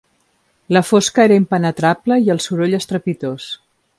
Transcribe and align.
La 0.75 0.81
fosca 0.91 1.25
era 1.29 1.37
impenetrable 1.41 2.19
i 2.29 2.33
el 2.37 2.43
soroll 2.47 2.77
estrepitós 2.81 3.49